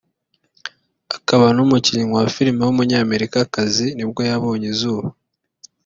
akaba 1.17 1.45
n’umukinnyi 1.55 2.05
wa 2.13 2.23
film 2.35 2.57
w’umunyamerika 2.65 3.39
nibwo 3.95 4.21
yabonye 4.29 4.65
izuba 4.73 5.07